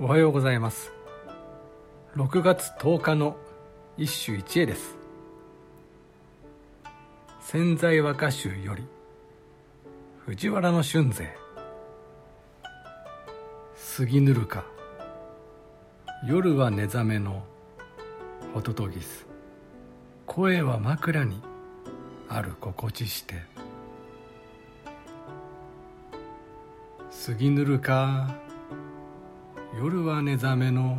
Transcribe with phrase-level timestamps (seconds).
[0.00, 0.92] おはようございます。
[2.14, 3.36] 6月10日の
[3.96, 4.96] 一首一会です。
[7.40, 8.86] 潜在和歌集より
[10.24, 11.36] 藤原の春勢。
[13.74, 14.64] 杉ぬるか
[16.24, 17.42] 夜は寝覚めの
[18.54, 19.26] ホトトギス
[20.26, 21.42] 声は枕に
[22.28, 23.34] ある心地して。
[27.10, 28.47] 杉ぬるか
[29.80, 30.98] 夜は寝覚めの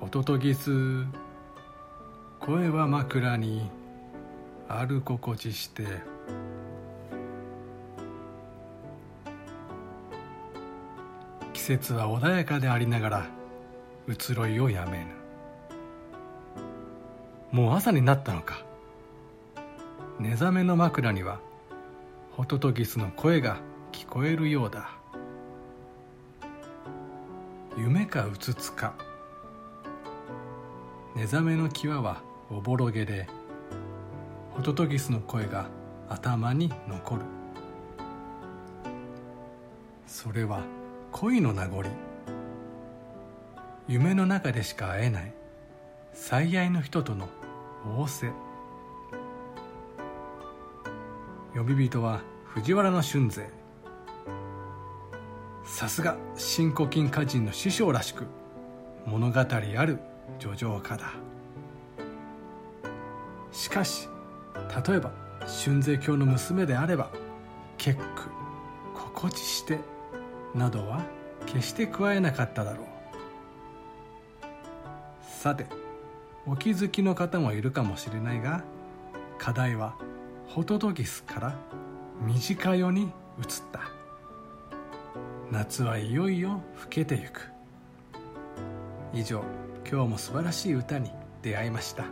[0.00, 1.04] ホトトギス
[2.40, 3.70] 声は枕に
[4.68, 5.84] ある心地して。
[11.52, 13.26] 季節は穏やかでありながら
[14.08, 15.06] 移ろいをやめぬ。
[17.52, 18.64] もう朝になったのか。
[20.18, 21.38] 寝覚めの枕には
[22.32, 23.58] ホトトギスの声が
[23.92, 24.90] 聞こえるようだ。
[27.76, 28.94] 夢かうつつか。
[31.14, 33.28] 寝覚めの際はおぼろげで
[34.52, 35.68] ホトトギスの声が
[36.08, 37.22] 頭に残る。
[40.06, 40.62] それは
[41.12, 41.84] 恋の名残。
[43.88, 45.34] 夢の中でしか会えない。
[46.14, 47.28] 最愛の人との
[47.84, 48.32] 仰せ。
[51.54, 53.50] 呼び人は藤原の春勢。
[55.66, 58.24] さすが新古今歌人の師匠らしく
[59.04, 59.98] 物語ある
[60.38, 61.12] 叙情家だ。
[63.52, 64.08] しかし
[64.86, 65.10] 例えば
[65.64, 67.10] 春税教の娘であれば
[67.78, 68.30] 結句
[68.94, 69.80] 心地して
[70.54, 71.02] などは
[71.46, 72.86] 決して加えなかっただろう。
[75.22, 75.66] さて
[76.46, 78.62] お気づきの方もいるかもしれないが
[79.36, 79.96] 課題は
[80.48, 81.56] ホトトギスから
[82.24, 83.10] 短夜に移っ
[83.72, 83.95] た。
[85.52, 87.52] 夏はいよいよ更けてゆく。
[89.12, 89.44] 以上
[89.88, 92.04] 今日も素晴らしい歌に出会いました。